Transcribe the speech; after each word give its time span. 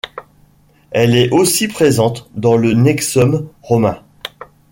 Elle 0.89 1.15
est 1.15 1.29
aussi 1.31 1.67
présente 1.67 2.27
dans 2.33 2.57
le 2.57 2.73
Nexum 2.73 3.47
romain. 3.61 4.01